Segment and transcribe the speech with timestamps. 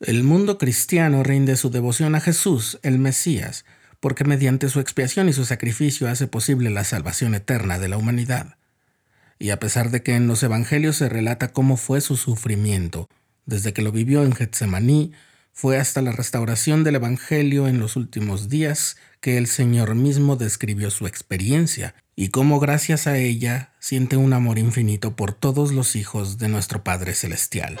[0.00, 3.64] El mundo cristiano rinde su devoción a Jesús, el Mesías,
[3.98, 8.58] porque mediante su expiación y su sacrificio hace posible la salvación eterna de la humanidad.
[9.40, 13.08] Y a pesar de que en los evangelios se relata cómo fue su sufrimiento,
[13.44, 15.10] desde que lo vivió en Getsemaní,
[15.52, 20.92] fue hasta la restauración del evangelio en los últimos días que el Señor mismo describió
[20.92, 26.38] su experiencia y cómo gracias a ella siente un amor infinito por todos los hijos
[26.38, 27.80] de nuestro Padre Celestial.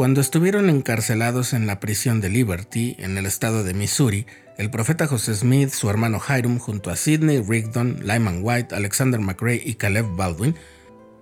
[0.00, 4.24] Cuando estuvieron encarcelados en la prisión de Liberty, en el estado de Missouri,
[4.56, 9.60] el profeta José Smith, su hermano Hiram, junto a Sidney Rigdon, Lyman White, Alexander McRae
[9.62, 10.56] y Caleb Baldwin,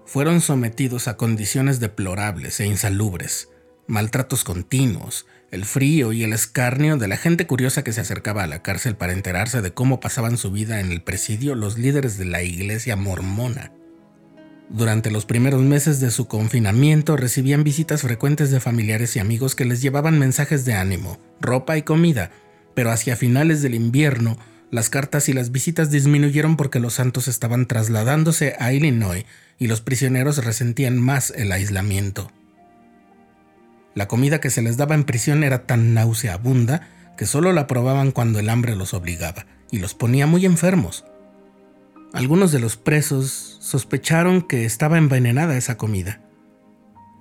[0.07, 3.49] fueron sometidos a condiciones deplorables e insalubres,
[3.89, 8.47] maltratos continuos, el frío y el escarnio de la gente curiosa que se acercaba a
[8.47, 12.27] la cárcel para enterarse de cómo pasaban su vida en el presidio los líderes de
[12.27, 13.73] la iglesia mormona.
[14.71, 19.65] Durante los primeros meses de su confinamiento recibían visitas frecuentes de familiares y amigos que
[19.65, 22.31] les llevaban mensajes de ánimo, ropa y comida,
[22.75, 24.37] pero hacia finales del invierno
[24.71, 29.25] las cartas y las visitas disminuyeron porque los santos estaban trasladándose a Illinois
[29.59, 32.31] y los prisioneros resentían más el aislamiento.
[33.95, 38.13] La comida que se les daba en prisión era tan nauseabunda que solo la probaban
[38.13, 41.05] cuando el hambre los obligaba y los ponía muy enfermos.
[42.15, 46.23] Algunos de los presos sospecharon que estaba envenenada esa comida,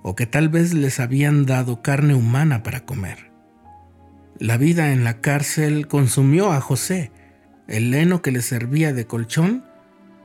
[0.02, 3.30] o que tal vez les habían dado carne humana para comer.
[4.38, 7.10] La vida en la cárcel consumió a José.
[7.66, 9.64] El heno que le servía de colchón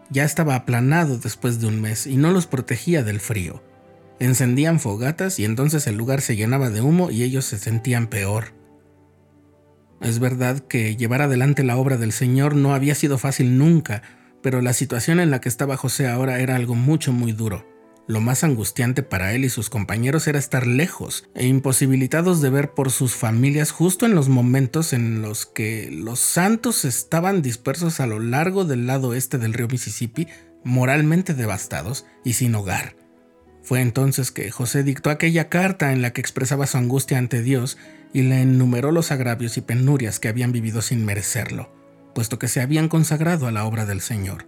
[0.10, 3.64] ya estaba aplanado después de un mes y no los protegía del frío.
[4.20, 8.54] Encendían fogatas y entonces el lugar se llenaba de humo y ellos se sentían peor.
[10.00, 14.04] Es verdad que llevar adelante la obra del Señor no había sido fácil nunca,
[14.44, 17.66] pero la situación en la que estaba José ahora era algo mucho muy duro.
[18.06, 22.74] Lo más angustiante para él y sus compañeros era estar lejos e imposibilitados de ver
[22.74, 28.08] por sus familias justo en los momentos en los que los santos estaban dispersos a
[28.08, 30.28] lo largo del lado este del río Mississippi,
[30.66, 32.98] moralmente devastados y sin hogar.
[33.62, 37.78] Fue entonces que José dictó aquella carta en la que expresaba su angustia ante Dios
[38.12, 41.83] y le enumeró los agravios y penurias que habían vivido sin merecerlo
[42.14, 44.48] puesto que se habían consagrado a la obra del Señor.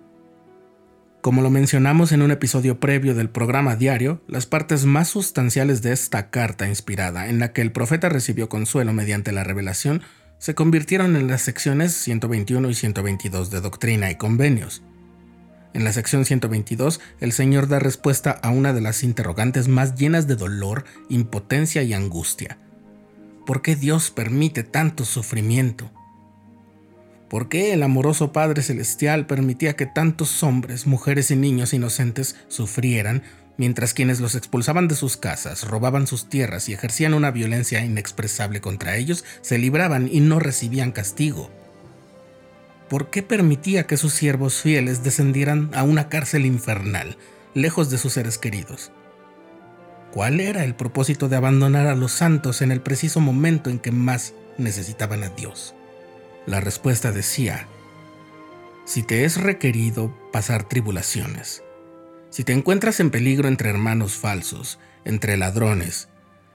[1.22, 5.92] Como lo mencionamos en un episodio previo del programa diario, las partes más sustanciales de
[5.92, 10.04] esta carta inspirada, en la que el profeta recibió consuelo mediante la revelación,
[10.38, 14.84] se convirtieron en las secciones 121 y 122 de Doctrina y Convenios.
[15.74, 20.28] En la sección 122, el Señor da respuesta a una de las interrogantes más llenas
[20.28, 22.60] de dolor, impotencia y angustia.
[23.46, 25.92] ¿Por qué Dios permite tanto sufrimiento?
[27.30, 33.24] ¿Por qué el amoroso Padre Celestial permitía que tantos hombres, mujeres y niños inocentes sufrieran,
[33.58, 38.62] mientras quienes los expulsaban de sus casas, robaban sus tierras y ejercían una violencia inexpresable
[38.62, 41.50] contra ellos, se libraban y no recibían castigo?
[42.90, 47.18] ¿Por qué permitía que sus siervos fieles descendieran a una cárcel infernal,
[47.56, 48.92] lejos de sus seres queridos?
[50.14, 53.92] ¿Cuál era el propósito de abandonar a los santos en el preciso momento en que
[53.92, 55.74] más necesitaban a Dios?
[56.46, 57.68] La respuesta decía,
[58.86, 61.64] si te es requerido pasar tribulaciones,
[62.30, 66.08] si te encuentras en peligro entre hermanos falsos, entre ladrones,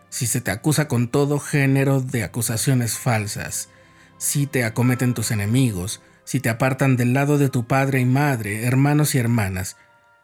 [0.08, 3.68] si se te acusa con todo género de acusaciones falsas,
[4.16, 8.66] si te acometen tus enemigos, si te apartan del lado de tu padre y madre,
[8.66, 9.76] hermanos y hermanas,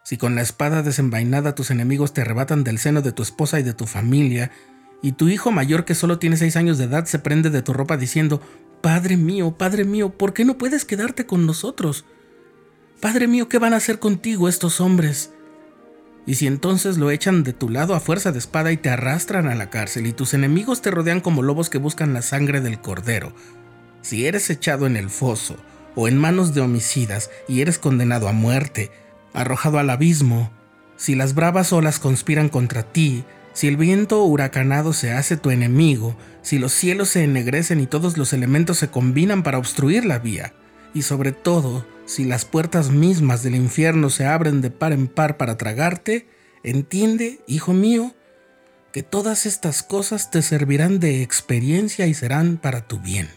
[0.05, 3.65] si con la espada desenvainada tus enemigos te arrebatan del seno de tu esposa y
[3.65, 4.53] de tu familia,
[5.03, 7.73] y tu hijo mayor que solo tiene seis años de edad se prende de tu
[7.73, 8.41] ropa diciendo,
[8.81, 12.05] Padre mío, Padre mío, ¿por qué no puedes quedarte con nosotros?
[13.01, 15.33] Padre mío, ¿qué van a hacer contigo estos hombres?
[16.27, 19.47] Y si entonces lo echan de tu lado a fuerza de espada y te arrastran
[19.49, 22.81] a la cárcel y tus enemigos te rodean como lobos que buscan la sangre del
[22.81, 23.33] cordero,
[24.03, 25.57] si eres echado en el foso
[25.95, 28.91] o en manos de homicidas y eres condenado a muerte,
[29.35, 30.51] arrojado al abismo,
[30.97, 33.25] si las bravas olas conspiran contra ti,
[33.57, 38.19] si el viento huracanado se hace tu enemigo, si los cielos se ennegrecen y todos
[38.19, 40.53] los elementos se combinan para obstruir la vía,
[40.93, 45.39] y sobre todo, si las puertas mismas del infierno se abren de par en par
[45.39, 46.29] para tragarte,
[46.65, 48.15] entiende, hijo mío,
[48.93, 53.31] que todas estas cosas te servirán de experiencia y serán para tu bien.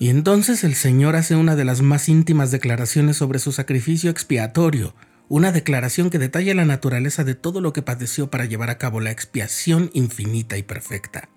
[0.00, 4.92] Y entonces el Señor hace una de las más íntimas declaraciones sobre su sacrificio expiatorio,
[5.30, 9.00] una declaración que detalla la naturaleza de todo lo que padeció para llevar a cabo
[9.00, 11.30] la expiación infinita y perfecta.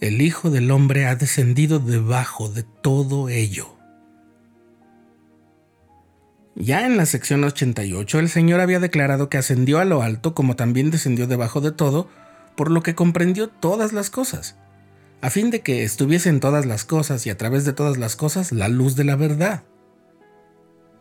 [0.00, 3.76] El Hijo del Hombre ha descendido debajo de todo ello.
[6.56, 10.56] Ya en la sección 88 el Señor había declarado que ascendió a lo alto como
[10.56, 12.08] también descendió debajo de todo,
[12.56, 14.56] por lo que comprendió todas las cosas
[15.22, 18.16] a fin de que estuviese en todas las cosas y a través de todas las
[18.16, 19.62] cosas la luz de la verdad.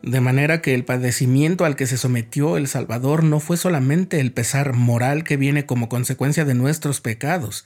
[0.03, 4.31] De manera que el padecimiento al que se sometió el Salvador no fue solamente el
[4.33, 7.65] pesar moral que viene como consecuencia de nuestros pecados,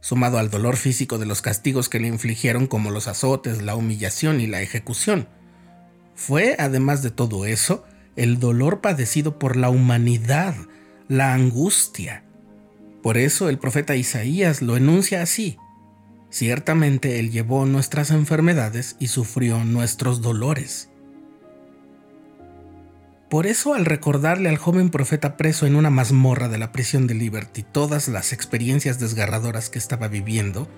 [0.00, 4.40] sumado al dolor físico de los castigos que le infligieron como los azotes, la humillación
[4.40, 5.26] y la ejecución.
[6.14, 7.84] Fue, además de todo eso,
[8.14, 10.54] el dolor padecido por la humanidad,
[11.08, 12.22] la angustia.
[13.02, 15.58] Por eso el profeta Isaías lo enuncia así.
[16.30, 20.90] Ciertamente Él llevó nuestras enfermedades y sufrió nuestros dolores.
[23.34, 27.14] Por eso, al recordarle al joven profeta preso en una mazmorra de la prisión de
[27.14, 30.68] Liberty todas las experiencias desgarradoras que estaba viviendo,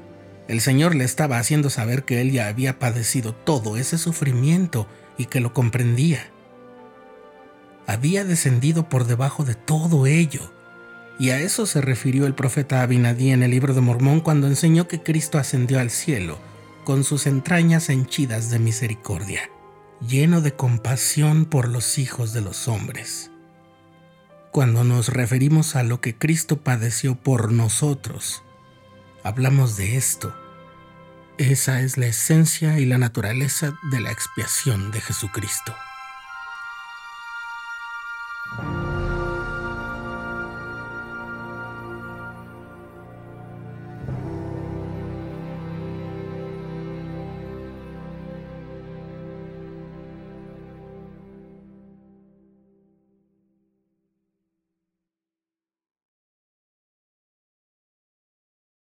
[0.48, 4.86] el Señor le estaba haciendo saber que él ya había padecido todo ese sufrimiento
[5.18, 6.30] y que lo comprendía.
[7.86, 10.50] Había descendido por debajo de todo ello
[11.18, 14.88] y a eso se refirió el profeta Abinadí en el libro de Mormón cuando enseñó
[14.88, 16.38] que Cristo ascendió al cielo
[16.84, 19.42] con sus entrañas henchidas de misericordia,
[20.00, 23.30] lleno de compasión por los hijos de los hombres.
[24.52, 28.42] Cuando nos referimos a lo que Cristo padeció por nosotros,
[29.22, 30.34] hablamos de esto.
[31.38, 35.74] Esa es la esencia y la naturaleza de la expiación de Jesucristo.